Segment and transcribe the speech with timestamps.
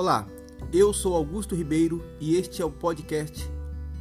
[0.00, 0.26] Olá,
[0.72, 3.46] eu sou Augusto Ribeiro e este é o podcast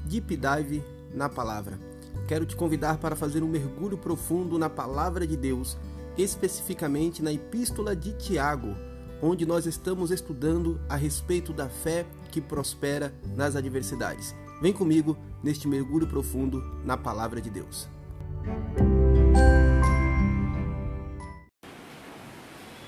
[0.05, 0.81] Deep Dive
[1.13, 1.77] na Palavra.
[2.25, 5.77] Quero te convidar para fazer um mergulho profundo na Palavra de Deus,
[6.17, 8.77] especificamente na Epístola de Tiago,
[9.21, 14.33] onde nós estamos estudando a respeito da fé que prospera nas adversidades.
[14.61, 17.89] Vem comigo neste mergulho profundo na Palavra de Deus.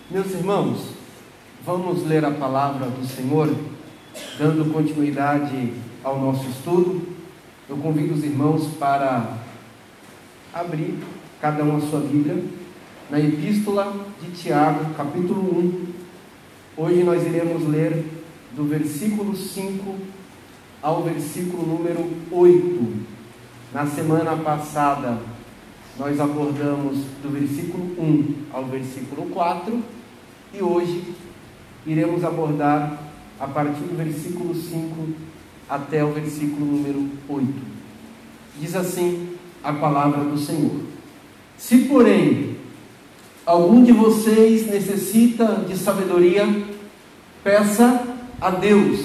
[0.10, 1.01] Meus irmãos,
[1.64, 3.54] vamos ler a palavra do Senhor,
[4.38, 7.02] dando continuidade ao nosso estudo.
[7.70, 9.38] Eu convido os irmãos para
[10.54, 10.98] abrir
[11.40, 12.44] cada um a sua Bíblia
[13.10, 15.60] na Epístola de Tiago, capítulo
[16.78, 16.84] 1.
[16.84, 18.06] Hoje nós iremos ler
[18.56, 19.96] do versículo 5
[20.82, 22.94] ao versículo número 8.
[23.72, 25.20] Na semana passada,
[25.98, 29.82] nós abordamos do versículo 1 ao versículo 4
[30.54, 31.11] e hoje
[31.86, 32.98] iremos abordar
[33.40, 35.10] a partir do versículo 5
[35.70, 37.54] até o versículo número 8.
[38.60, 40.82] Diz assim a palavra do Senhor:
[41.58, 42.58] Se, porém,
[43.46, 46.48] algum de vocês necessita de sabedoria,
[47.44, 48.06] peça
[48.40, 49.00] a Deus,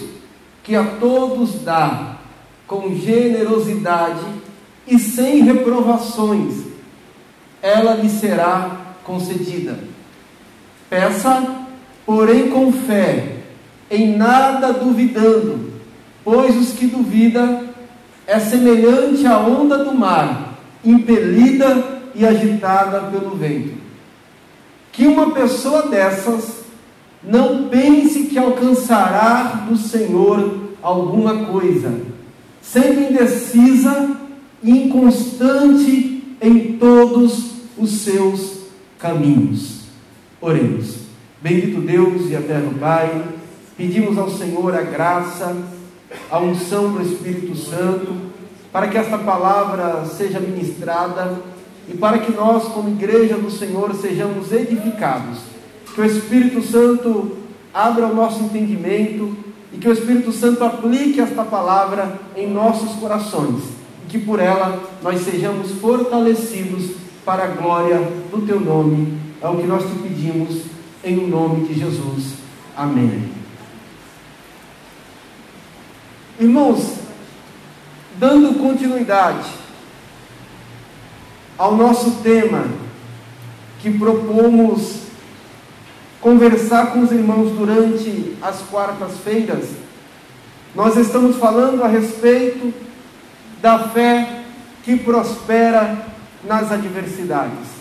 [0.62, 2.16] que a todos dá
[2.66, 4.24] com generosidade
[4.86, 6.64] e sem reprovações,
[7.62, 9.78] ela lhe será concedida.
[10.90, 11.65] Peça,
[12.06, 13.38] porém, com fé,
[13.90, 15.72] em nada duvidando,
[16.24, 17.64] pois os que duvidam
[18.26, 21.84] é semelhante à onda do mar, impelida
[22.14, 23.74] e agitada pelo vento.
[24.92, 26.64] Que uma pessoa dessas
[27.22, 32.00] não pense que alcançará do Senhor alguma coisa,
[32.62, 34.16] sendo indecisa
[34.62, 38.58] e inconstante em todos os seus
[38.98, 39.80] caminhos.
[40.40, 41.05] Oremos.
[41.40, 43.22] Bendito Deus e eterno Pai,
[43.76, 45.54] pedimos ao Senhor a graça,
[46.30, 48.14] a unção do Espírito Santo,
[48.72, 51.38] para que esta palavra seja ministrada
[51.86, 55.40] e para que nós, como igreja do Senhor, sejamos edificados.
[55.94, 57.36] Que o Espírito Santo
[57.72, 59.36] abra o nosso entendimento
[59.74, 63.62] e que o Espírito Santo aplique esta palavra em nossos corações
[64.04, 66.92] e que por ela nós sejamos fortalecidos
[67.26, 67.98] para a glória
[68.30, 70.75] do teu nome é o que nós te pedimos
[71.06, 72.34] em nome de Jesus.
[72.76, 73.30] Amém.
[76.38, 76.96] Irmãos,
[78.18, 79.48] dando continuidade
[81.56, 82.66] ao nosso tema
[83.80, 85.02] que propomos
[86.20, 89.68] conversar com os irmãos durante as quartas-feiras,
[90.74, 92.74] nós estamos falando a respeito
[93.62, 94.42] da fé
[94.82, 96.04] que prospera
[96.42, 97.75] nas adversidades.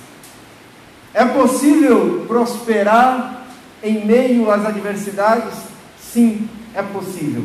[1.16, 3.46] É possível prosperar
[3.82, 5.54] em meio às adversidades?
[5.98, 7.42] Sim, é possível.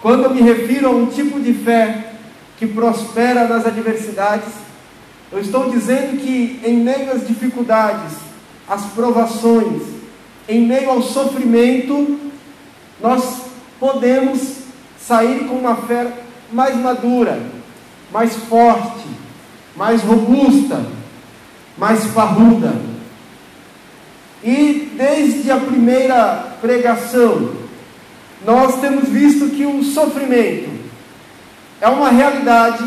[0.00, 2.14] Quando eu me refiro a um tipo de fé
[2.56, 4.48] que prospera nas adversidades,
[5.30, 8.14] eu estou dizendo que em meio às dificuldades,
[8.66, 9.82] às provações,
[10.48, 12.18] em meio ao sofrimento,
[12.98, 13.42] nós
[13.78, 14.40] podemos
[14.98, 16.10] sair com uma fé
[16.50, 17.42] mais madura,
[18.10, 19.06] mais forte,
[19.76, 21.03] mais robusta,
[21.76, 22.74] mais parruda.
[24.42, 27.52] E desde a primeira pregação,
[28.44, 30.70] nós temos visto que o sofrimento
[31.80, 32.84] é uma realidade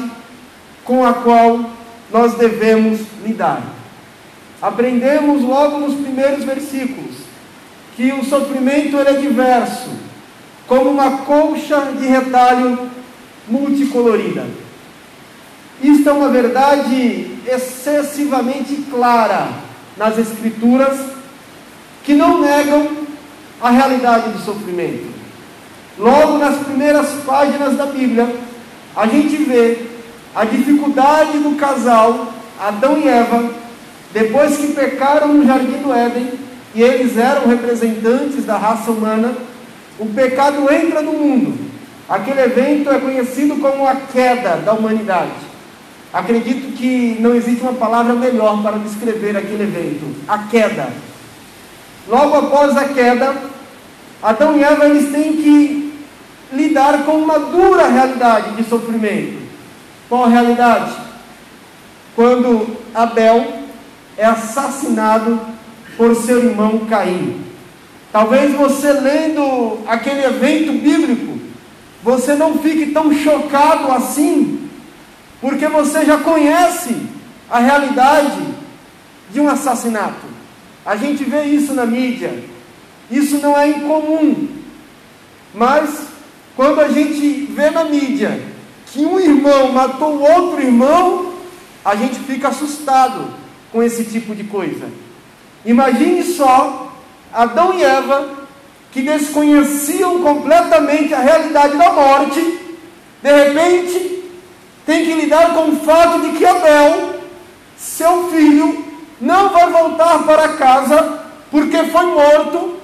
[0.84, 1.72] com a qual
[2.12, 3.62] nós devemos lidar.
[4.62, 7.16] Aprendemos logo nos primeiros versículos
[7.96, 9.90] que o sofrimento é diverso,
[10.68, 12.90] como uma colcha de retalho
[13.48, 14.46] multicolorida.
[15.82, 19.50] Isto é uma verdade excessivamente clara
[19.96, 20.98] nas Escrituras
[22.04, 22.88] que não negam
[23.62, 25.08] a realidade do sofrimento.
[25.98, 28.34] Logo nas primeiras páginas da Bíblia,
[28.96, 29.86] a gente vê
[30.36, 33.52] a dificuldade do casal Adão e Eva,
[34.12, 36.30] depois que pecaram no jardim do Éden,
[36.74, 39.34] e eles eram representantes da raça humana,
[40.00, 41.57] o pecado entra no mundo.
[42.07, 45.47] Aquele evento é conhecido como a queda da humanidade.
[46.13, 50.89] Acredito que não existe uma palavra melhor para descrever aquele evento: a queda.
[52.07, 53.36] Logo após a queda,
[54.24, 56.06] Adão e Eva eles têm que
[56.54, 59.38] lidar com uma dura realidade de sofrimento.
[60.07, 60.94] Qual a realidade?
[62.15, 63.45] Quando Abel
[64.18, 65.39] é assassinado
[65.98, 67.42] por seu irmão Caim.
[68.12, 71.39] Talvez você lendo aquele evento bíblico,
[72.01, 74.67] você não fique tão chocado assim
[75.42, 76.95] porque você já conhece
[77.50, 78.42] a realidade
[79.31, 80.25] de um assassinato.
[80.86, 82.44] A gente vê isso na mídia.
[83.10, 84.48] Isso não é incomum.
[85.54, 86.07] Mas
[86.56, 88.42] quando a gente vê na mídia
[88.88, 91.34] que um irmão matou outro irmão,
[91.84, 93.34] a gente fica assustado
[93.72, 94.89] com esse tipo de coisa.
[95.66, 96.94] Imagine só
[97.34, 98.30] Adão e Eva,
[98.92, 102.42] que desconheciam completamente a realidade da morte,
[103.22, 104.17] de repente
[104.88, 107.19] tem que lidar com o fato de que Abel,
[107.78, 108.84] seu filho,
[109.22, 111.19] não vai voltar para casa
[111.51, 112.78] porque foi morto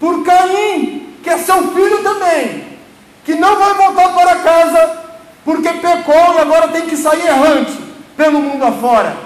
[0.00, 2.74] por Caim, que é seu filho também
[3.24, 5.04] que não vai voltar para casa
[5.44, 7.72] porque pecou e agora tem que sair errante
[8.16, 9.16] pelo mundo afora.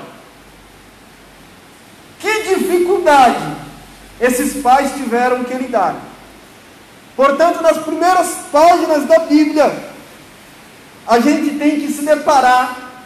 [2.18, 3.56] Que dificuldade
[4.20, 5.96] esses pais tiveram que lidar.
[7.16, 9.72] Portanto, nas primeiras páginas da Bíblia,
[11.08, 13.02] a gente tem que se deparar,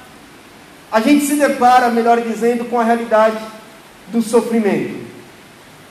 [0.90, 3.38] a gente se depara, melhor dizendo, com a realidade
[4.08, 5.00] do sofrimento.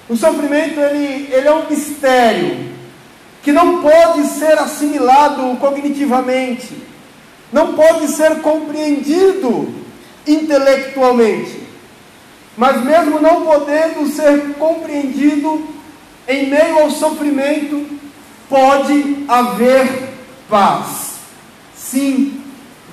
[0.09, 2.69] O sofrimento ele, ele é um mistério
[3.41, 6.75] que não pode ser assimilado cognitivamente,
[7.51, 9.73] não pode ser compreendido
[10.27, 11.61] intelectualmente,
[12.57, 15.65] mas mesmo não podendo ser compreendido
[16.27, 17.87] em meio ao sofrimento,
[18.49, 20.09] pode haver
[20.49, 21.00] paz.
[21.89, 22.42] Sim,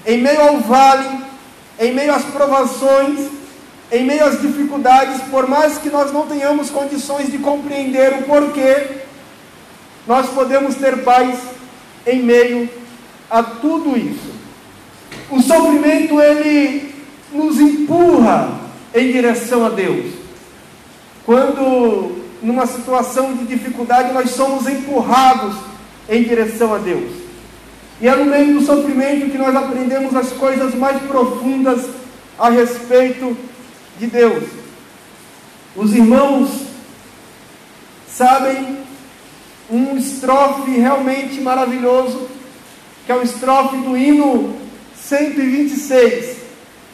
[0.07, 1.21] em meio ao vale,
[1.79, 3.29] em meio às provações,
[3.93, 9.03] em meio às dificuldades, por mais que nós não tenhamos condições de compreender o porquê,
[10.07, 11.39] nós podemos ter paz
[12.07, 12.69] em meio
[13.31, 14.33] a tudo isso.
[15.31, 16.95] O sofrimento ele
[17.33, 18.51] nos empurra
[18.95, 20.15] em direção a Deus.
[21.27, 25.55] Quando numa situação de dificuldade nós somos empurrados
[26.09, 27.28] em direção a Deus.
[28.01, 31.85] E é no meio do sofrimento que nós aprendemos as coisas mais profundas
[32.39, 33.37] a respeito
[33.99, 34.45] de Deus.
[35.75, 36.49] Os irmãos
[38.09, 38.79] sabem
[39.71, 42.29] um estrofe realmente maravilhoso,
[43.05, 44.57] que é o estrofe do hino
[44.97, 46.37] 126,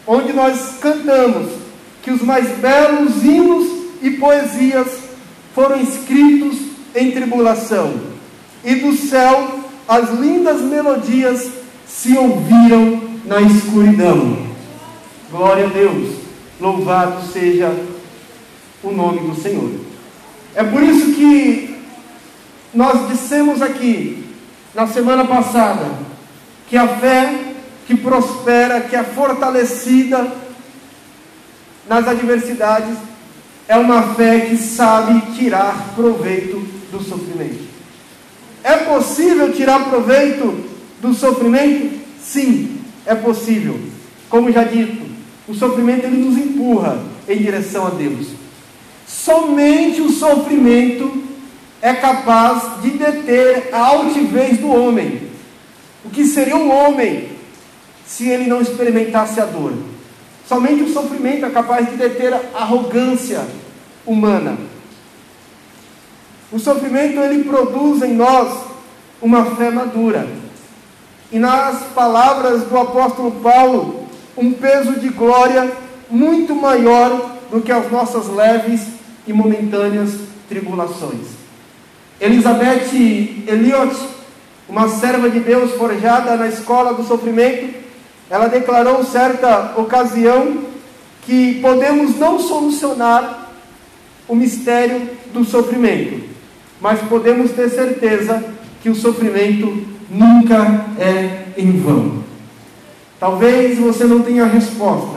[0.07, 1.53] onde nós cantamos
[2.03, 4.89] que os mais belos hinos e poesias
[5.55, 6.59] foram escritos
[6.95, 7.95] em tribulação,
[8.65, 11.51] e do céu as lindas melodias
[11.87, 14.39] se ouviram na escuridão.
[15.31, 16.17] Glória a Deus,
[16.61, 17.75] louvado seja
[18.83, 19.71] o nome do Senhor.
[20.55, 21.77] É por isso que
[22.73, 24.25] nós dissemos aqui,
[24.75, 25.87] na semana passada,
[26.69, 27.53] que a fé
[27.87, 30.33] que prospera, que é fortalecida
[31.87, 32.97] nas adversidades,
[33.69, 36.57] é uma fé que sabe tirar proveito
[36.91, 37.74] do sofrimento.
[38.65, 40.65] É possível tirar proveito
[41.03, 42.01] do sofrimento?
[42.19, 43.79] Sim, é possível.
[44.31, 45.05] Como já dito,
[45.47, 48.29] o sofrimento ele nos empurra em direção a Deus.
[49.07, 51.23] Somente o sofrimento
[51.83, 55.21] é capaz de deter a altivez do homem.
[56.03, 57.29] O que seria um homem
[58.07, 59.75] se ele não experimentasse a dor?
[60.49, 63.47] Somente o sofrimento é capaz de deter a arrogância
[64.07, 64.57] humana.
[66.53, 68.57] O sofrimento ele produz em nós
[69.21, 70.27] uma fé madura.
[71.33, 74.07] E nas palavras do apóstolo Paulo,
[74.37, 75.73] um peso de glória
[76.11, 78.83] muito maior do que as nossas leves
[79.27, 80.11] e momentâneas
[80.49, 81.27] tribulações.
[82.21, 82.91] Elizabeth
[83.47, 83.97] Elliot,
[84.69, 87.75] uma serva de Deus forjada na escola do sofrimento,
[88.31, 90.65] ela declarou certa ocasião
[91.23, 93.51] que podemos não solucionar
[94.27, 96.34] o mistério do sofrimento,
[96.85, 98.45] mas podemos ter certeza
[98.83, 102.23] que o sofrimento nunca é em vão.
[103.19, 105.17] Talvez você não tenha a resposta,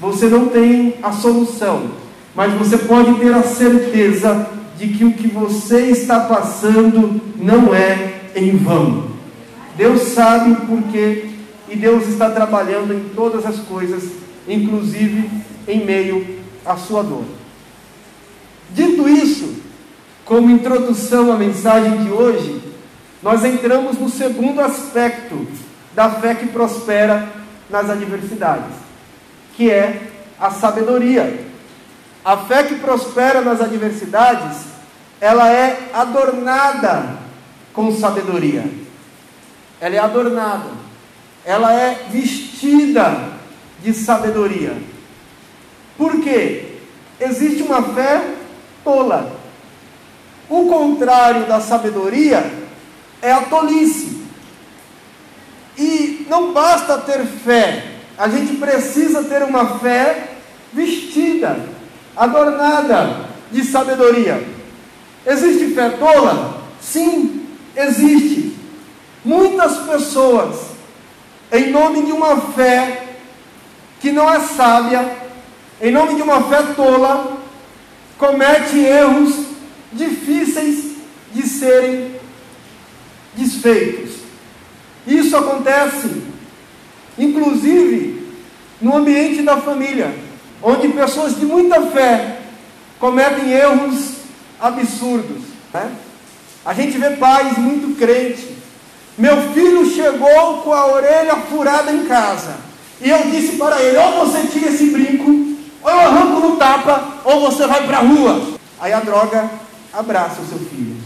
[0.00, 1.92] você não tem a solução,
[2.34, 8.22] mas você pode ter a certeza de que o que você está passando não é
[8.34, 9.04] em vão.
[9.76, 11.26] Deus sabe o porquê
[11.68, 14.10] e Deus está trabalhando em todas as coisas,
[14.48, 15.30] inclusive
[15.68, 16.26] em meio
[16.64, 17.22] à sua dor.
[18.74, 19.65] Dito isso,
[20.26, 22.60] como introdução à mensagem de hoje,
[23.22, 25.46] nós entramos no segundo aspecto
[25.94, 27.28] da fé que prospera
[27.70, 28.74] nas adversidades,
[29.56, 31.46] que é a sabedoria.
[32.24, 34.66] A fé que prospera nas adversidades,
[35.20, 37.18] ela é adornada
[37.72, 38.64] com sabedoria.
[39.80, 40.70] Ela é adornada.
[41.44, 43.30] Ela é vestida
[43.80, 44.76] de sabedoria.
[45.96, 46.78] Por quê?
[47.20, 48.34] Existe uma fé
[48.82, 49.35] tola.
[50.48, 52.52] O contrário da sabedoria
[53.20, 54.16] é a tolice.
[55.76, 57.84] E não basta ter fé,
[58.16, 60.30] a gente precisa ter uma fé
[60.72, 61.58] vestida
[62.16, 64.42] adornada de sabedoria.
[65.26, 66.62] Existe fé tola?
[66.80, 68.56] Sim, existe.
[69.24, 70.56] Muitas pessoas,
[71.52, 73.16] em nome de uma fé
[74.00, 75.10] que não é sábia,
[75.82, 77.36] em nome de uma fé tola,
[78.16, 79.55] comete erros
[79.92, 80.96] difíceis
[81.32, 82.16] de serem
[83.34, 84.16] desfeitos.
[85.06, 86.22] Isso acontece,
[87.18, 88.26] inclusive,
[88.80, 90.14] no ambiente da família,
[90.62, 92.40] onde pessoas de muita fé
[92.98, 94.16] cometem erros
[94.60, 95.42] absurdos.
[95.72, 95.92] Né?
[96.64, 98.44] A gente vê pais muito crentes.
[99.16, 102.56] Meu filho chegou com a orelha furada em casa.
[103.00, 105.30] E eu disse para ele: ou você tira esse brinco,
[105.82, 108.56] ou eu arranco no tapa, ou você vai para a rua.
[108.80, 109.48] Aí a droga
[109.96, 110.96] abraça o seu filho.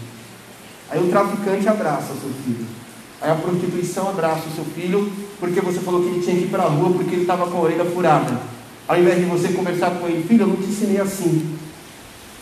[0.90, 2.66] Aí o traficante abraça o seu filho.
[3.20, 6.50] Aí a prostituição abraça o seu filho, porque você falou que ele tinha que ir
[6.50, 8.40] para a rua porque ele estava com a orelha furada.
[8.88, 11.56] Ao invés de você conversar com ele, filho, eu não te ensinei assim.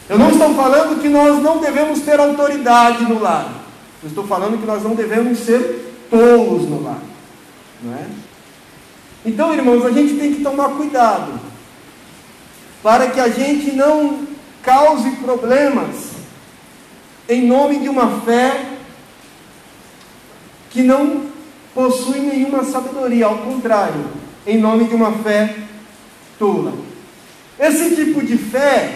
[0.09, 3.53] Eu não estou falando que nós não devemos ter autoridade no lar.
[4.03, 7.03] Eu estou falando que nós não devemos ser tolos no lar.
[7.83, 8.07] Não é?
[9.27, 11.39] Então, irmãos, a gente tem que tomar cuidado
[12.83, 14.21] para que a gente não
[14.63, 16.18] cause problemas
[17.29, 18.65] em nome de uma fé
[20.71, 21.27] que não
[21.75, 24.05] possui nenhuma sabedoria, ao contrário,
[24.47, 25.55] em nome de uma fé
[26.39, 26.73] tola.
[27.59, 28.95] Esse tipo de fé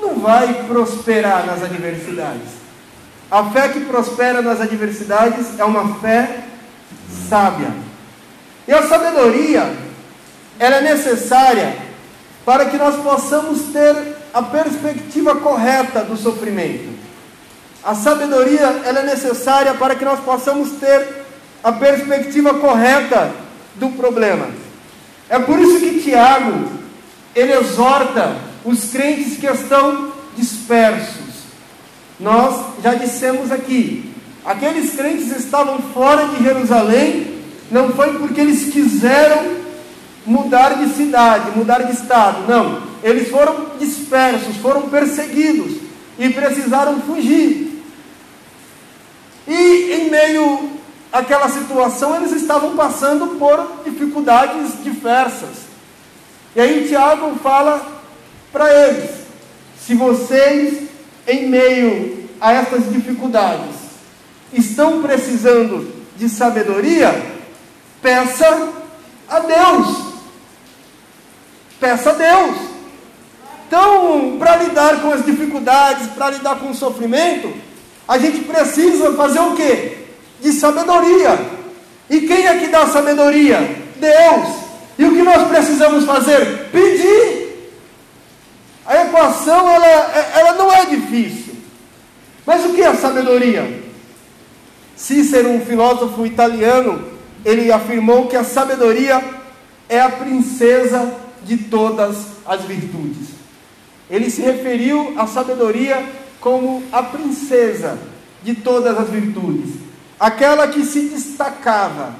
[0.00, 2.64] não vai prosperar nas adversidades.
[3.30, 6.44] A fé que prospera nas adversidades é uma fé
[7.28, 7.72] sábia.
[8.66, 9.74] E a sabedoria,
[10.58, 11.76] ela é necessária
[12.44, 16.93] para que nós possamos ter a perspectiva correta do sofrimento.
[17.84, 21.24] A sabedoria, ela é necessária para que nós possamos ter
[21.62, 23.30] a perspectiva correta
[23.74, 24.48] do problema.
[25.28, 26.70] É por isso que Tiago,
[27.34, 31.44] ele exorta os crentes que estão dispersos.
[32.18, 34.14] Nós já dissemos aqui,
[34.44, 37.34] aqueles crentes estavam fora de Jerusalém
[37.70, 39.42] não foi porque eles quiseram
[40.26, 42.82] mudar de cidade, mudar de estado, não.
[43.02, 45.78] Eles foram dispersos, foram perseguidos
[46.18, 47.73] e precisaram fugir.
[49.46, 50.70] E em meio
[51.12, 55.64] àquela situação, eles estavam passando por dificuldades diversas.
[56.56, 57.84] E aí Tiago fala
[58.52, 59.10] para eles:
[59.78, 60.88] se vocês,
[61.26, 63.76] em meio a essas dificuldades,
[64.52, 67.34] estão precisando de sabedoria,
[68.04, 68.68] Peça
[69.26, 70.04] a Deus.
[71.80, 72.56] Peça a Deus.
[73.66, 77.50] Então, para lidar com as dificuldades, para lidar com o sofrimento,
[78.06, 79.98] a gente precisa fazer o quê?
[80.40, 81.38] De sabedoria.
[82.08, 83.58] E quem é que dá sabedoria?
[83.96, 84.64] Deus.
[84.98, 86.68] E o que nós precisamos fazer?
[86.70, 87.44] Pedir.
[88.86, 91.54] A equação ela, ela não é difícil.
[92.46, 93.82] Mas o que é sabedoria?
[94.94, 97.02] Cícero, um filósofo italiano,
[97.44, 99.22] ele afirmou que a sabedoria
[99.88, 103.28] é a princesa de todas as virtudes.
[104.10, 106.04] Ele se referiu à sabedoria
[106.44, 107.98] como a princesa
[108.42, 109.76] de todas as virtudes,
[110.20, 112.14] aquela que se destacava.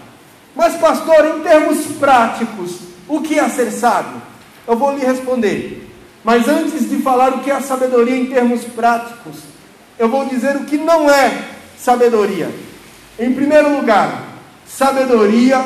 [0.56, 4.22] Mas, pastor, em termos práticos, o que é ser sábio?
[4.66, 5.86] Eu vou lhe responder.
[6.24, 9.40] Mas antes de falar o que é sabedoria em termos práticos,
[9.98, 11.44] eu vou dizer o que não é
[11.78, 12.50] sabedoria.
[13.18, 14.34] Em primeiro lugar,
[14.66, 15.64] Sabedoria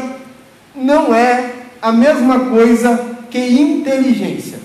[0.75, 4.59] não é a mesma coisa que inteligência.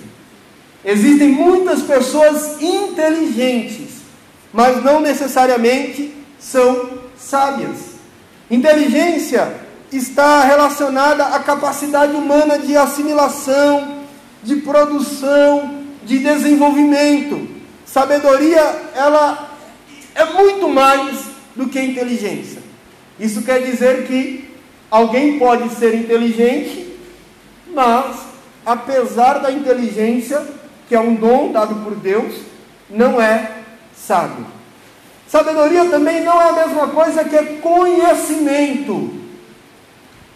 [0.83, 3.82] Existem muitas pessoas inteligentes,
[4.53, 7.93] mas não necessariamente são sábias.
[8.49, 9.51] Inteligência
[9.91, 14.03] está relacionada à capacidade humana de assimilação,
[14.43, 17.47] de produção, de desenvolvimento.
[17.85, 18.61] Sabedoria,
[18.95, 19.49] ela
[20.13, 22.61] é muito mais do que inteligência.
[23.19, 24.49] Isso quer dizer que
[24.89, 26.95] alguém pode ser inteligente,
[27.73, 28.17] mas
[28.65, 30.41] apesar da inteligência,
[30.87, 32.35] que é um dom dado por Deus,
[32.89, 33.62] não é
[34.05, 34.45] sábio.
[35.27, 39.11] Sabedoria também não é a mesma coisa que conhecimento.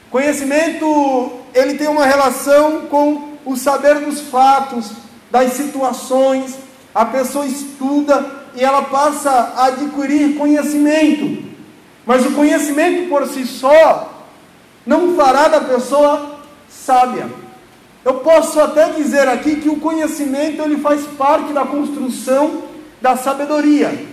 [0.09, 4.91] Conhecimento, ele tem uma relação com o saber dos fatos,
[5.29, 6.57] das situações.
[6.95, 11.45] A pessoa estuda e ela passa a adquirir conhecimento.
[12.05, 14.25] Mas o conhecimento por si só
[14.85, 17.29] não fará da pessoa sábia.
[18.03, 22.63] Eu posso até dizer aqui que o conhecimento ele faz parte da construção
[23.01, 24.07] da sabedoria.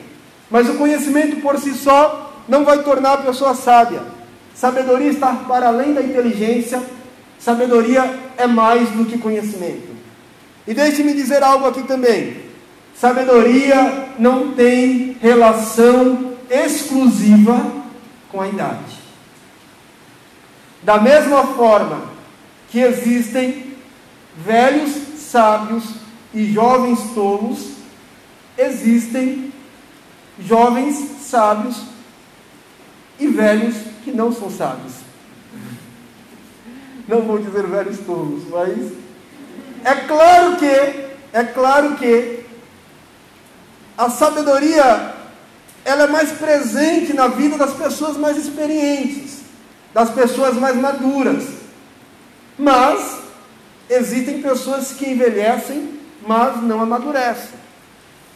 [0.51, 4.03] Mas o conhecimento por si só não vai tornar a pessoa sábia.
[4.55, 6.83] Sabedoria está para além da inteligência.
[7.39, 9.95] Sabedoria é mais do que conhecimento.
[10.67, 12.37] E deixe-me dizer algo aqui também.
[12.95, 17.61] Sabedoria não tem relação exclusiva
[18.31, 19.05] com a idade.
[20.83, 22.03] Da mesma forma
[22.71, 23.75] que existem
[24.37, 25.85] velhos sábios
[26.33, 27.74] e jovens tolos,
[28.57, 29.53] existem
[30.39, 31.83] jovens sábios
[33.19, 34.93] e velhos que não são sábios.
[37.07, 38.93] Não vou dizer velhos tolos, mas
[39.85, 42.45] é claro que, é claro que
[43.97, 45.15] a sabedoria
[45.85, 49.41] ela é mais presente na vida das pessoas mais experientes,
[49.93, 51.45] das pessoas mais maduras.
[52.59, 53.19] Mas
[53.91, 57.65] existem pessoas que envelhecem, mas não amadurecem.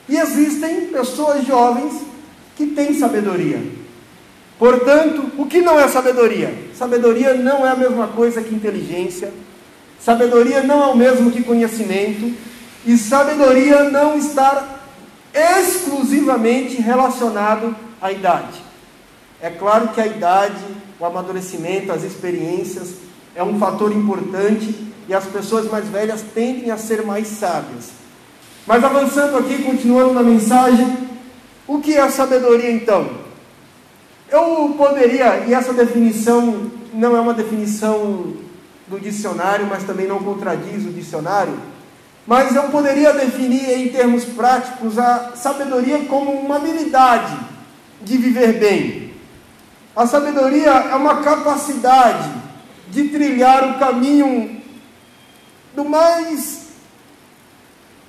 [0.09, 2.03] E existem pessoas jovens
[2.57, 3.63] que têm sabedoria.
[4.59, 6.53] Portanto, o que não é sabedoria?
[6.75, 9.33] Sabedoria não é a mesma coisa que inteligência.
[10.01, 12.35] Sabedoria não é o mesmo que conhecimento.
[12.85, 14.81] E sabedoria não está
[15.33, 18.63] exclusivamente relacionado à idade.
[19.41, 20.65] É claro que a idade,
[20.99, 22.95] o amadurecimento, as experiências
[23.37, 24.75] é um fator importante
[25.09, 27.91] e as pessoas mais velhas tendem a ser mais sábias.
[28.69, 31.09] Mas avançando aqui, continuando na mensagem,
[31.67, 33.09] o que é a sabedoria então?
[34.31, 38.35] Eu poderia, e essa definição não é uma definição
[38.87, 41.59] do dicionário, mas também não contradiz o dicionário,
[42.27, 47.39] mas eu poderia definir em termos práticos a sabedoria como uma habilidade
[48.03, 49.15] de viver bem.
[49.97, 52.31] A sabedoria é uma capacidade
[52.91, 54.61] de trilhar o caminho
[55.75, 56.68] do mais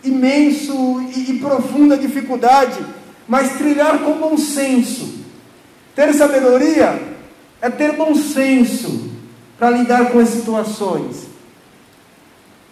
[0.03, 2.83] imenso e, e profunda dificuldade,
[3.27, 5.19] mas trilhar com bom senso.
[5.95, 7.17] Ter sabedoria
[7.61, 9.11] é ter bom senso
[9.57, 11.29] para lidar com as situações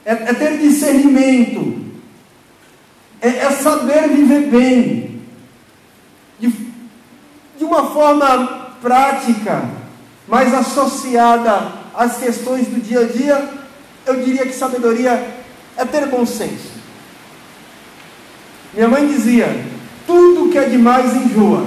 [0.08, 1.86] é, é ter discernimento,
[3.20, 5.22] é, é, saber viver bem,
[6.40, 6.48] de,
[7.58, 9.70] de uma forma prática,
[10.26, 13.50] mas associada às questões do dia a dia,
[14.06, 15.28] eu diria que sabedoria
[15.76, 16.77] é ter bom senso.
[18.74, 19.66] Minha mãe dizia:
[20.06, 21.66] tudo que é demais enjoa,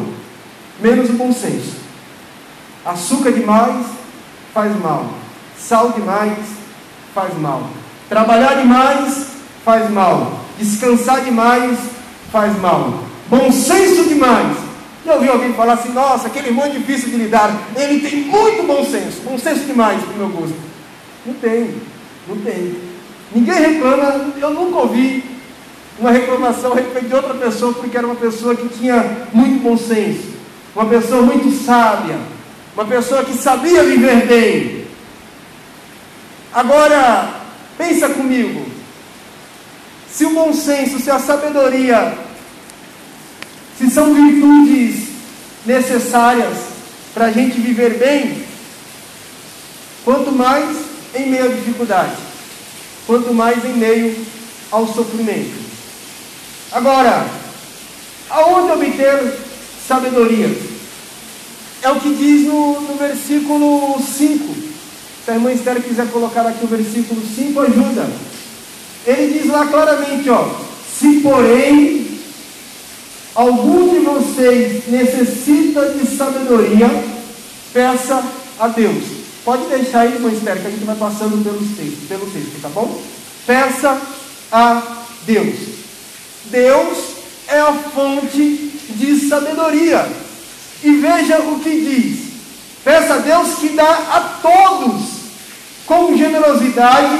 [0.80, 1.76] menos o bom senso.
[2.84, 3.86] Açúcar demais
[4.54, 5.10] faz mal,
[5.58, 6.38] sal demais
[7.14, 7.68] faz mal.
[8.08, 9.26] Trabalhar demais
[9.64, 10.40] faz mal.
[10.58, 11.78] Descansar demais
[12.32, 13.04] faz mal.
[13.28, 14.56] Bom senso demais.
[15.04, 17.54] Já ouvi alguém falar assim: nossa, aquele irmão é difícil de lidar.
[17.76, 19.20] Ele tem muito bom senso.
[19.24, 20.56] Bom senso demais para o meu gosto.
[21.26, 21.74] Não tem,
[22.26, 22.76] não tem.
[23.34, 25.29] Ninguém reclama, eu nunca ouvi
[26.00, 29.76] uma reclamação a respeito de outra pessoa, porque era uma pessoa que tinha muito bom
[29.76, 30.30] senso,
[30.74, 32.18] uma pessoa muito sábia,
[32.74, 34.86] uma pessoa que sabia viver bem.
[36.52, 37.40] Agora,
[37.80, 38.66] Pensa comigo.
[40.12, 42.12] Se o bom senso, se a sabedoria,
[43.78, 45.08] se são virtudes
[45.64, 46.58] necessárias
[47.14, 48.44] para a gente viver bem,
[50.04, 50.76] quanto mais
[51.14, 52.16] em meio à dificuldade,
[53.06, 54.26] quanto mais em meio
[54.70, 55.69] ao sofrimento.
[56.72, 57.26] Agora,
[58.28, 59.38] aonde obter
[59.86, 60.70] sabedoria?
[61.82, 64.70] É o que diz no, no versículo 5
[65.24, 68.08] se a irmã Esther quiser colocar aqui o versículo 5, ajuda.
[69.06, 70.48] Ele diz lá claramente, ó,
[70.98, 72.18] se porém
[73.34, 76.88] algum de vocês necessita de sabedoria,
[77.72, 78.24] peça
[78.58, 79.04] a Deus.
[79.44, 82.68] Pode deixar aí, irmã Esther, que a gente vai passando pelos textos, pelo texto, tá
[82.68, 83.00] bom?
[83.46, 84.00] Peça
[84.50, 84.82] a
[85.26, 85.79] Deus.
[86.46, 86.98] Deus
[87.48, 90.06] é a fonte de sabedoria.
[90.82, 92.30] E veja o que diz.
[92.84, 95.20] Peça a Deus que dá a todos
[95.86, 97.18] com generosidade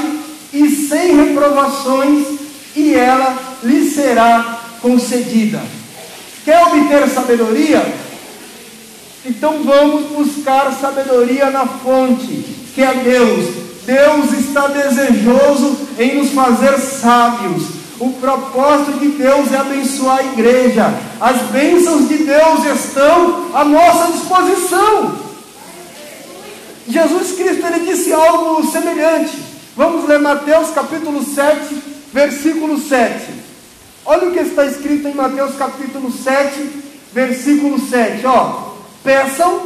[0.53, 2.25] e sem reprovações,
[2.75, 5.61] e ela lhe será concedida.
[6.45, 7.85] Quer obter sabedoria?
[9.25, 13.55] Então vamos buscar sabedoria na fonte, que é Deus.
[13.85, 17.80] Deus está desejoso em nos fazer sábios.
[18.01, 20.91] O propósito de Deus é abençoar a igreja.
[21.19, 25.19] As bênçãos de Deus estão à nossa disposição.
[26.87, 29.37] Jesus Cristo ele disse algo semelhante.
[29.77, 31.75] Vamos ler Mateus capítulo 7,
[32.11, 33.21] versículo 7.
[34.03, 36.69] Olha o que está escrito em Mateus capítulo 7,
[37.13, 38.25] versículo 7.
[38.25, 38.71] Ó,
[39.03, 39.61] peçam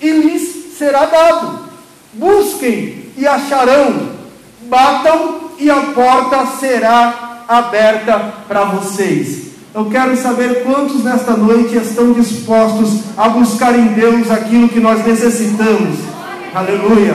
[0.00, 1.68] e lhes será dado.
[2.14, 4.14] Busquem e acharão.
[4.62, 9.54] Batam e a porta será aberta para vocês.
[9.74, 15.04] Eu quero saber quantos nesta noite estão dispostos a buscar em Deus aquilo que nós
[15.04, 16.14] necessitamos
[16.54, 17.14] Aleluia.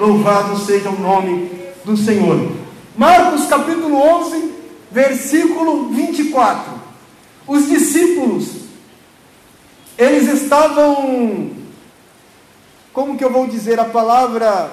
[0.00, 1.48] Louvado seja o nome
[1.84, 2.50] do Senhor.
[2.96, 4.54] Marcos capítulo 11,
[4.90, 6.72] versículo 24.
[7.46, 8.62] Os discípulos
[9.96, 11.52] eles estavam,
[12.92, 14.72] como que eu vou dizer a palavra?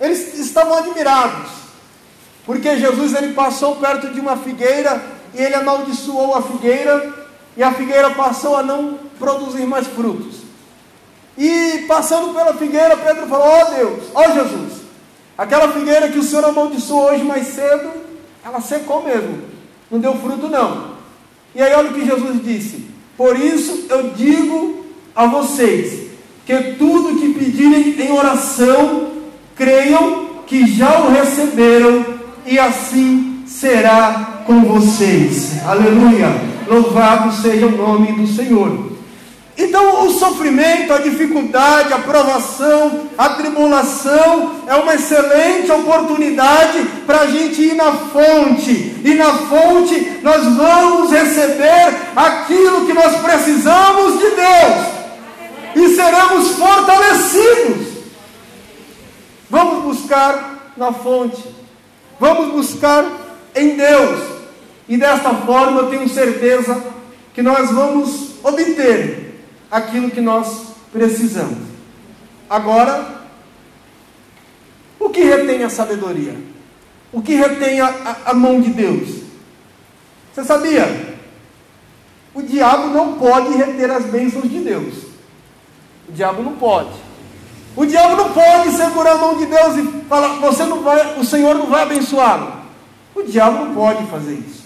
[0.00, 1.50] Eles estavam admirados,
[2.44, 5.02] porque Jesus ele passou perto de uma figueira
[5.34, 7.12] e ele amaldiçoou a figueira
[7.56, 10.42] e a figueira passou a não produzir mais frutos.
[11.36, 14.82] E passando pela figueira, Pedro falou: Ó oh Deus, ó oh Jesus,
[15.36, 17.90] aquela figueira que o Senhor amaldiçoou hoje mais cedo,
[18.44, 19.42] ela secou mesmo,
[19.90, 20.92] não deu fruto não.
[21.54, 26.10] E aí olha o que Jesus disse: Por isso eu digo a vocês
[26.44, 29.12] que tudo que pedirem em oração,
[29.54, 32.11] creiam que já o receberam
[32.46, 35.64] e assim será com vocês.
[35.66, 36.28] Aleluia.
[36.66, 38.92] Louvado seja o nome do Senhor.
[39.56, 47.26] Então, o sofrimento, a dificuldade, a provação, a tribulação é uma excelente oportunidade para a
[47.26, 54.30] gente ir na fonte, e na fonte nós vamos receber aquilo que nós precisamos de
[54.30, 54.86] Deus,
[55.76, 57.88] e seremos fortalecidos.
[59.50, 61.42] Vamos buscar na fonte,
[62.22, 63.04] vamos buscar
[63.52, 64.20] em Deus,
[64.88, 66.80] e desta forma eu tenho certeza
[67.34, 71.58] que nós vamos obter aquilo que nós precisamos.
[72.48, 73.24] Agora,
[75.00, 76.36] o que retém a sabedoria?
[77.12, 79.24] O que retém a, a, a mão de Deus?
[80.32, 81.16] Você sabia?
[82.32, 84.94] O diabo não pode reter as bênçãos de Deus.
[86.08, 86.94] O diabo não pode.
[87.74, 91.24] O diabo não pode segurar a mão de Deus e falar, você não vai, o
[91.24, 92.52] Senhor não vai abençoá-lo.
[93.14, 94.62] O diabo não pode fazer isso.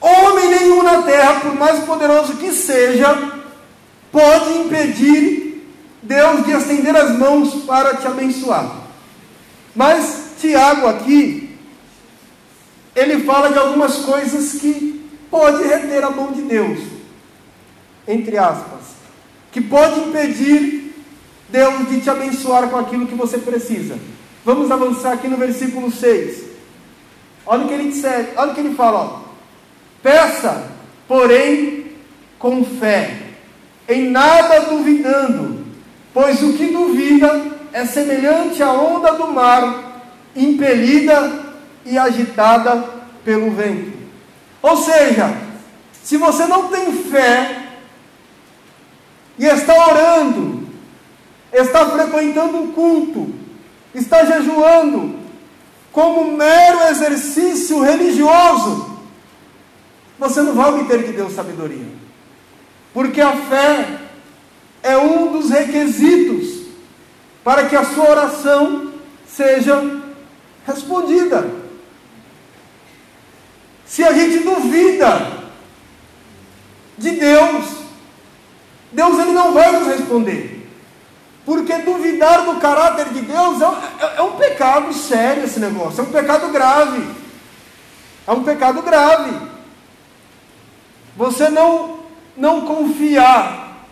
[0.00, 3.32] Homem nenhum na terra, por mais poderoso que seja,
[4.10, 5.66] pode impedir
[6.02, 8.70] Deus de estender as mãos para te abençoar.
[9.76, 11.58] Mas Tiago aqui,
[12.96, 16.80] ele fala de algumas coisas que pode reter a mão de Deus,
[18.08, 18.80] entre aspas,
[19.52, 20.79] que pode impedir
[21.50, 23.98] Deus de te abençoar com aquilo que você precisa.
[24.44, 26.44] Vamos avançar aqui no versículo 6.
[27.46, 29.20] Olha o que ele disser, olha o que ele fala, ó.
[30.02, 30.70] Peça,
[31.06, 31.92] porém,
[32.38, 33.30] com fé
[33.90, 35.66] em nada duvidando,
[36.14, 40.02] pois o que duvida é semelhante à onda do mar,
[40.34, 41.46] impelida
[41.84, 42.84] e agitada
[43.24, 43.98] pelo vento.
[44.62, 45.36] Ou seja,
[46.02, 47.64] se você não tem fé
[49.36, 50.49] e está orando,
[51.52, 53.32] está frequentando um culto,
[53.94, 55.18] está jejuando,
[55.92, 58.98] como mero exercício religioso,
[60.18, 61.86] você não vai obter de Deus sabedoria.
[62.92, 63.98] Porque a fé
[64.82, 66.66] é um dos requisitos
[67.42, 68.92] para que a sua oração
[69.26, 70.02] seja
[70.66, 71.50] respondida.
[73.86, 75.40] Se a gente duvida
[76.96, 77.64] de Deus,
[78.92, 80.59] Deus ele não vai nos responder.
[81.50, 83.64] Porque duvidar do caráter de Deus é,
[84.04, 87.04] é, é um pecado sério esse negócio, é um pecado grave.
[88.24, 89.36] É um pecado grave.
[91.16, 91.98] Você não
[92.36, 93.84] não confiar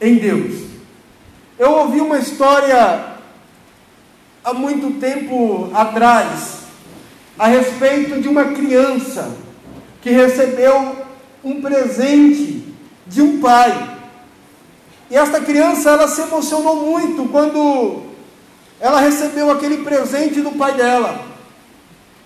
[0.00, 0.64] em Deus.
[1.56, 3.14] Eu ouvi uma história
[4.42, 6.62] há muito tempo atrás
[7.38, 9.32] a respeito de uma criança
[10.02, 11.06] que recebeu
[11.44, 12.74] um presente
[13.06, 13.99] de um pai.
[15.10, 18.02] E esta criança ela se emocionou muito quando
[18.78, 21.20] ela recebeu aquele presente do pai dela.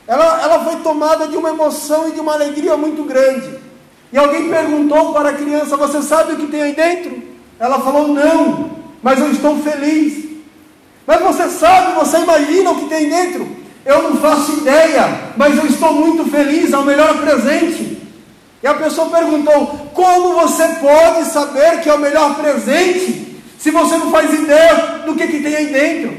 [0.06, 3.58] Ela, ela foi tomada de uma emoção e de uma alegria muito grande.
[4.12, 7.22] E alguém perguntou para a criança: Você sabe o que tem aí dentro?
[7.58, 8.70] Ela falou: Não,
[9.02, 10.24] mas eu estou feliz.
[11.06, 13.46] Mas você sabe, você imagina o que tem dentro?
[13.84, 17.93] Eu não faço ideia, mas eu estou muito feliz, é o melhor presente.
[18.64, 23.98] E a pessoa perguntou: Como você pode saber que é o melhor presente se você
[23.98, 26.16] não faz ideia do que, que tem aí dentro?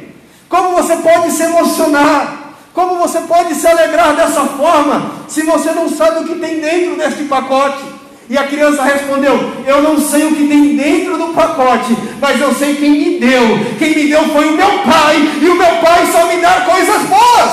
[0.48, 2.54] Como você pode se emocionar?
[2.72, 6.98] Como você pode se alegrar dessa forma se você não sabe o que tem dentro
[6.98, 7.84] deste pacote?
[8.30, 12.54] E a criança respondeu: Eu não sei o que tem dentro do pacote, mas eu
[12.54, 13.42] sei quem me deu.
[13.80, 17.02] Quem me deu foi o meu pai, e o meu pai só me dá coisas
[17.10, 17.52] boas.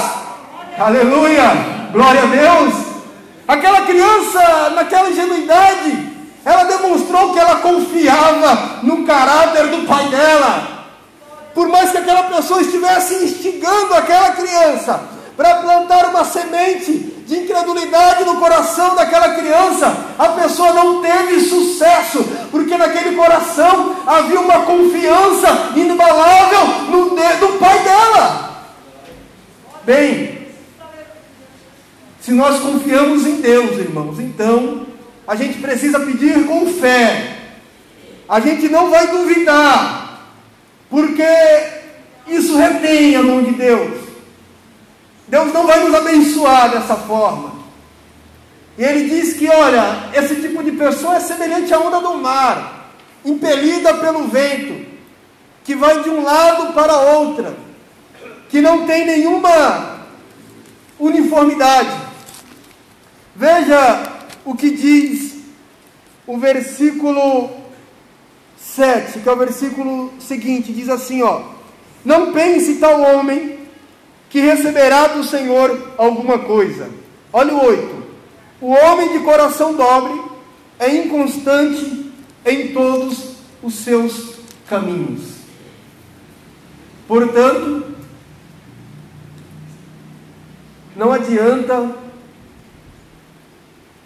[0.79, 1.91] Aleluia!
[1.95, 2.82] Glória a Deus!
[3.47, 6.13] Aquela criança, naquela ingenuidade,
[6.45, 10.69] ela demonstrou que ela confiava no caráter do pai dela.
[11.55, 15.01] Por mais que aquela pessoa estivesse instigando aquela criança
[15.37, 22.25] para plantar uma semente de incredulidade no coração daquela criança, a pessoa não teve sucesso,
[22.51, 28.51] porque naquele coração havia uma confiança inabalável no do pai dela.
[29.85, 30.42] Bem,
[32.23, 34.87] se nós confiamos em Deus, irmãos, então
[35.29, 37.41] a gente precisa pedir com fé
[38.33, 40.31] a gente não vai duvidar,
[40.89, 41.23] porque
[42.27, 44.01] isso retém a mão de Deus.
[45.29, 47.53] Deus não vai nos abençoar dessa forma.
[48.79, 52.91] E ele diz que, olha, esse tipo de pessoa é semelhante à onda do mar,
[53.23, 54.87] impelida pelo vento,
[55.63, 57.55] que vai de um lado para outra,
[58.49, 60.07] que não tem nenhuma
[60.99, 61.91] uniformidade.
[63.43, 65.35] Veja o que diz
[66.25, 67.51] o versículo
[68.57, 71.43] 7, que é o versículo seguinte, diz assim, ó:
[72.05, 73.59] Não pense tal homem
[74.31, 76.89] que receberá do Senhor alguma coisa.
[77.33, 78.03] Olha o 8.
[78.61, 80.23] O homem de coração dobre
[80.79, 82.13] é inconstante
[82.47, 84.37] em todos os seus
[84.69, 85.39] caminhos.
[87.09, 87.87] Portanto,
[90.95, 92.02] não adianta,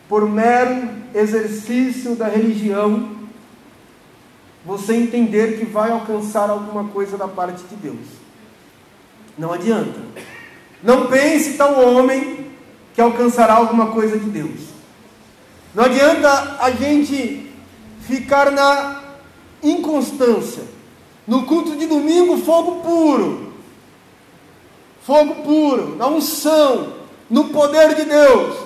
[0.08, 3.16] por mero exercício da religião,
[4.64, 8.06] você entender que vai alcançar alguma coisa da parte de Deus.
[9.38, 10.00] Não adianta.
[10.82, 12.46] Não pense tal homem
[12.94, 14.60] que alcançará alguma coisa de Deus.
[15.74, 17.52] Não adianta a gente
[18.00, 19.02] ficar na
[19.62, 20.62] inconstância.
[21.26, 23.52] No culto de domingo, fogo puro.
[25.02, 26.94] Fogo puro, na unção,
[27.30, 28.65] no poder de Deus.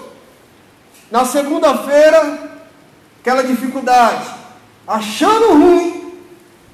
[1.10, 2.38] Na segunda-feira,
[3.20, 4.30] aquela dificuldade,
[4.86, 6.12] achando ruim,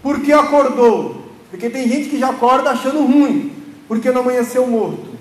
[0.02, 1.26] porque acordou.
[1.50, 3.52] Porque tem gente que já acorda achando ruim,
[3.88, 5.16] porque não amanheceu morto.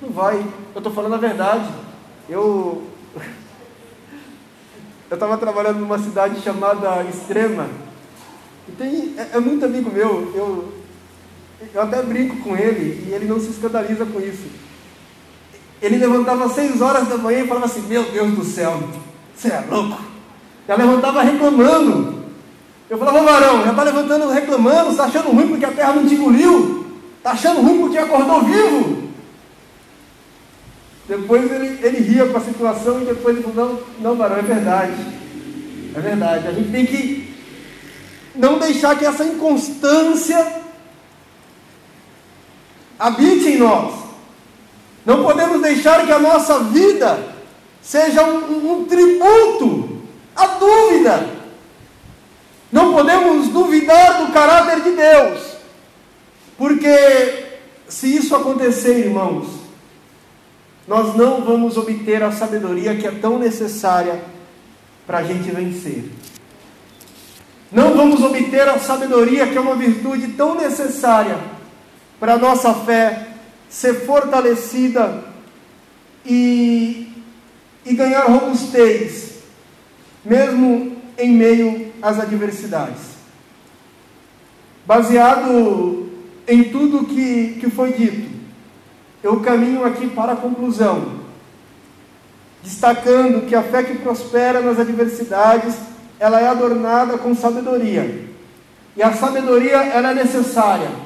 [0.00, 0.36] Não vai,
[0.74, 1.68] eu estou falando a verdade.
[2.28, 2.82] Eu
[5.10, 7.68] eu estava trabalhando numa cidade chamada Extrema,
[8.68, 10.72] e tem, é, é, muito amigo meu, eu,
[11.74, 14.46] eu até brinco com ele e ele não se escandaliza com isso.
[15.82, 18.80] Ele levantava às seis horas da manhã e falava assim: Meu Deus do céu,
[19.34, 20.00] você é louco.
[20.66, 22.22] Já levantava reclamando.
[22.88, 26.06] Eu falava, ô varão, já está levantando reclamando, está achando ruim porque a terra não
[26.06, 26.86] te engoliu?
[27.16, 29.08] Está achando ruim porque acordou vivo?
[31.08, 34.42] Depois ele, ele ria com a situação e depois ele falou, não, não varão, é
[34.42, 34.92] verdade.
[35.96, 36.48] É verdade.
[36.48, 37.34] A gente tem que
[38.34, 40.62] não deixar que essa inconstância
[42.98, 44.01] habite em nós.
[45.04, 47.32] Não podemos deixar que a nossa vida
[47.80, 50.00] seja um, um, um tributo
[50.34, 51.28] à dúvida.
[52.70, 55.56] Não podemos duvidar do caráter de Deus,
[56.56, 57.44] porque
[57.88, 59.46] se isso acontecer, irmãos,
[60.86, 64.22] nós não vamos obter a sabedoria que é tão necessária
[65.06, 66.10] para a gente vencer.
[67.70, 71.38] Não vamos obter a sabedoria, que é uma virtude tão necessária
[72.20, 73.31] para a nossa fé
[73.72, 75.24] ser fortalecida
[76.26, 77.10] e,
[77.86, 79.38] e ganhar robustez,
[80.22, 83.12] mesmo em meio às adversidades.
[84.86, 86.10] Baseado
[86.46, 88.30] em tudo que, que foi dito,
[89.22, 91.20] eu caminho aqui para a conclusão,
[92.62, 95.74] destacando que a fé que prospera nas adversidades
[96.20, 98.26] ela é adornada com sabedoria.
[98.94, 101.01] E a sabedoria ela é necessária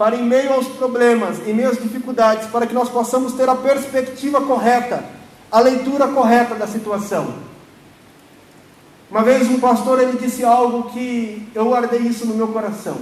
[0.00, 3.54] para em meio aos problemas, em meio às dificuldades, para que nós possamos ter a
[3.54, 5.04] perspectiva correta,
[5.52, 7.34] a leitura correta da situação.
[9.10, 12.96] Uma vez um pastor ele disse algo que eu guardei isso no meu coração.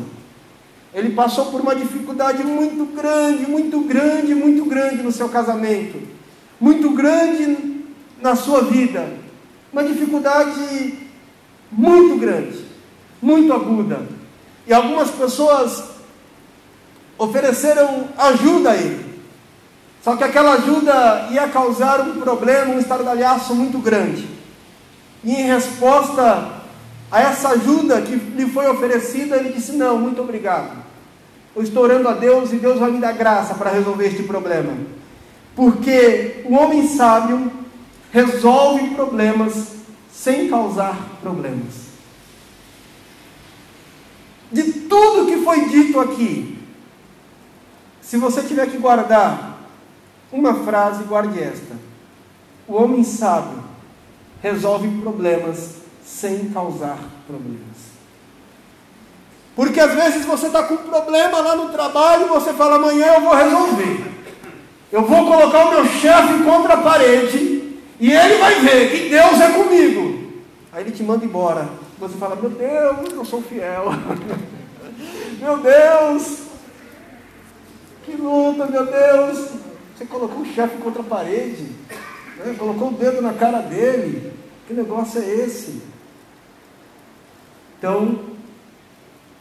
[0.93, 6.03] Ele passou por uma dificuldade muito grande, muito grande, muito grande no seu casamento,
[6.59, 7.85] muito grande
[8.21, 9.09] na sua vida,
[9.73, 10.99] uma dificuldade
[11.71, 12.65] muito grande,
[13.23, 14.03] muito aguda.
[14.67, 15.97] E algumas pessoas
[17.19, 19.09] ofereceram ajuda a ele.
[20.03, 24.29] Só que aquela ajuda ia causar um problema, um estardalhaço muito grande.
[25.25, 26.53] E em resposta
[27.11, 30.71] a essa ajuda que lhe foi oferecida, ele disse: Não, muito obrigado.
[31.55, 34.73] Eu estou orando a Deus e Deus vai me dar graça para resolver este problema.
[35.57, 37.51] Porque o homem sábio
[38.13, 39.73] resolve problemas
[40.13, 41.89] sem causar problemas.
[44.53, 46.58] De tudo que foi dito aqui,
[48.09, 49.59] se você tiver que guardar
[50.33, 51.77] uma frase, guarde esta:
[52.67, 53.63] O homem sábio
[54.43, 57.77] resolve problemas sem causar problemas.
[59.55, 63.21] Porque às vezes você está com um problema lá no trabalho, você fala, amanhã eu
[63.21, 64.11] vou resolver.
[64.91, 69.39] Eu vou colocar o meu chefe contra a parede e ele vai ver que Deus
[69.39, 70.33] é comigo.
[70.73, 71.69] Aí ele te manda embora.
[71.99, 73.93] Você fala, meu Deus, eu sou fiel.
[75.43, 76.48] meu Deus,
[78.09, 79.51] que luta, meu Deus.
[79.97, 81.67] Você colocou o chefe contra a parede.
[82.39, 82.55] Né?
[82.59, 84.33] Colocou o dedo na cara dele.
[84.67, 85.83] Que negócio é esse?
[87.79, 88.19] Então,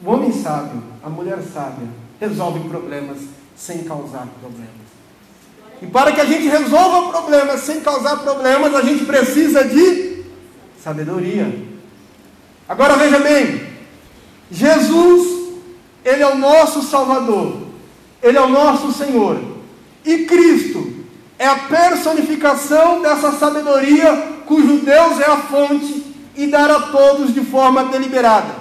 [0.04, 1.88] o homem sábio, a mulher sábia,
[2.20, 3.18] resolve problemas
[3.56, 4.88] sem causar problemas.
[5.82, 10.24] E para que a gente resolva problemas sem causar problemas, a gente precisa de
[10.82, 11.68] sabedoria.
[12.68, 13.68] Agora veja bem,
[14.52, 15.56] Jesus,
[16.04, 17.67] ele é o nosso Salvador,
[18.22, 19.40] ele é o nosso Senhor,
[20.06, 20.94] e Cristo
[21.38, 26.04] é a personificação dessa sabedoria cujo Deus é a fonte
[26.36, 28.56] e dar a todos de forma deliberada.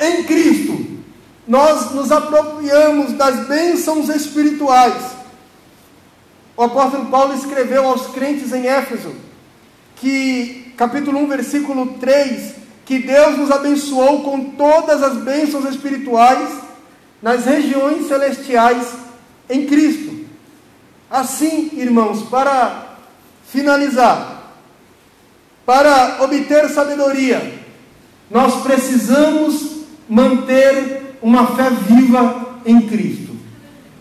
[0.00, 0.86] Em Cristo,
[1.46, 5.18] nós nos apropriamos das bênçãos espirituais.
[6.56, 9.14] O apóstolo Paulo escreveu aos crentes em Éfeso,
[9.96, 16.67] que, capítulo 1, versículo 3, que Deus nos abençoou com todas as bênçãos espirituais
[17.22, 18.86] nas regiões celestiais
[19.48, 20.26] em Cristo.
[21.10, 22.96] Assim, irmãos, para
[23.50, 24.52] finalizar,
[25.64, 27.54] para obter sabedoria,
[28.30, 29.78] nós precisamos
[30.08, 33.36] manter uma fé viva em Cristo.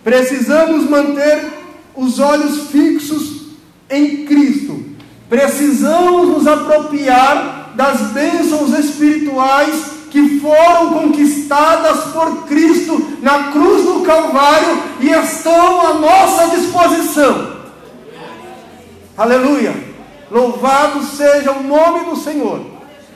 [0.03, 1.53] Precisamos manter
[1.95, 3.47] os olhos fixos
[3.89, 4.86] em Cristo.
[5.30, 14.84] Precisamos nos apropriar das bênçãos espirituais que foram conquistadas por Cristo na cruz do Calvário
[15.00, 17.58] e estão à nossa disposição.
[19.17, 19.74] Aleluia!
[20.30, 22.62] Louvado seja o nome do Senhor.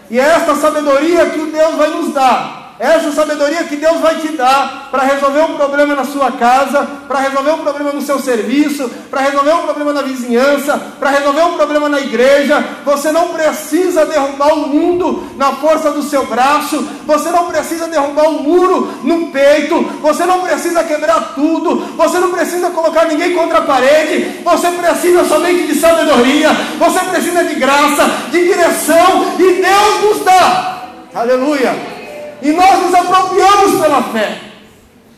[0.10, 4.16] E é esta sabedoria que o Deus vai nos dar essa sabedoria que Deus vai
[4.16, 8.18] te dar para resolver um problema na sua casa, para resolver um problema no seu
[8.18, 12.66] serviço, para resolver um problema na vizinhança, para resolver um problema na igreja.
[12.84, 18.28] Você não precisa derrubar o mundo na força do seu braço, você não precisa derrubar
[18.30, 23.60] um muro no peito, você não precisa quebrar tudo, você não precisa colocar ninguém contra
[23.60, 30.16] a parede, você precisa somente de sabedoria, você precisa de graça, de direção, e Deus
[30.16, 30.82] nos dá.
[31.14, 32.01] Aleluia!
[32.42, 34.40] E nós nos apropriamos pela fé.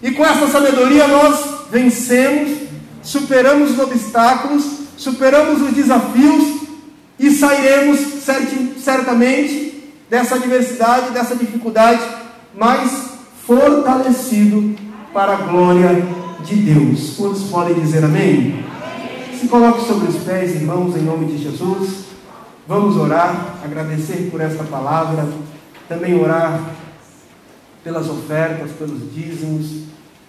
[0.02, 2.60] E com essa sabedoria nós vencemos,
[3.02, 4.64] superamos os obstáculos,
[4.98, 6.64] superamos os desafios
[7.18, 8.00] e sairemos
[8.84, 12.02] certamente dessa adversidade, dessa dificuldade,
[12.54, 12.92] mais
[13.48, 14.76] fortalecido
[15.14, 16.06] para a glória
[16.44, 17.16] de Deus.
[17.16, 18.66] Quantos podem dizer amém?
[19.40, 22.04] Se coloque sobre os pés, irmãos, em nome de Jesus.
[22.68, 25.28] Vamos orar, agradecer por esta palavra,
[25.88, 26.60] também orar
[27.84, 29.84] pelas ofertas, pelos dízimos.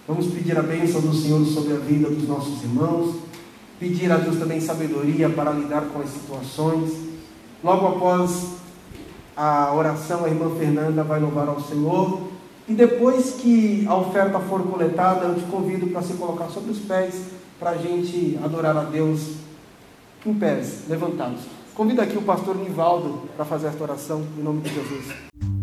[0.07, 3.15] Vamos pedir a bênção do Senhor sobre a vida dos nossos irmãos.
[3.79, 6.91] Pedir a Deus também sabedoria para lidar com as situações.
[7.63, 8.55] Logo após
[9.35, 12.21] a oração, a irmã Fernanda vai louvar ao Senhor.
[12.67, 16.79] E depois que a oferta for coletada, eu te convido para se colocar sobre os
[16.79, 17.15] pés
[17.59, 19.35] para a gente adorar a Deus
[20.25, 21.41] em pés, levantados.
[21.75, 25.54] Convido aqui o pastor Nivaldo para fazer esta oração em nome de Jesus.